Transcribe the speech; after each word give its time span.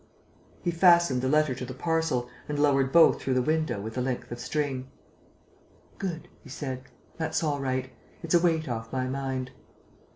He 0.63 0.71
fastened 0.71 1.21
the 1.21 1.29
letter 1.29 1.53
to 1.53 1.63
the 1.63 1.75
parcel 1.75 2.27
and 2.49 2.57
lowered 2.57 2.91
both 2.91 3.21
through 3.21 3.35
the 3.35 3.41
window 3.43 3.79
with 3.79 3.99
a 3.99 4.01
length 4.01 4.31
of 4.31 4.39
string: 4.39 4.89
"Good," 5.99 6.27
he 6.41 6.49
said. 6.49 6.81
"That's 7.17 7.43
all 7.43 7.59
right. 7.59 7.91
It's 8.23 8.33
a 8.33 8.39
weight 8.39 8.67
off 8.67 8.91
my 8.91 9.05
mind." 9.05 9.51